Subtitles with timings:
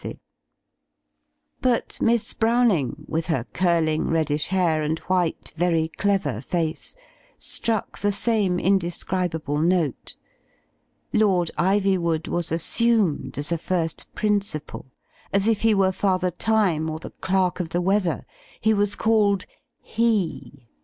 [0.01, 0.17] ^^^""'^'^ THE ENIGMAS OF
[1.61, 2.33] LADY JOAN 309 But Miss
[3.01, 6.95] Browning, with her curling, reddish hair and white, very clever face,
[7.37, 10.15] struck the same indescrib able note.
[11.13, 14.85] Lord Ivywood was assumed as a first prin ciple;
[15.31, 18.25] as if he were Father Time, or the Qerk of the Weather.
[18.59, 19.45] He was called
[19.83, 20.67] "He."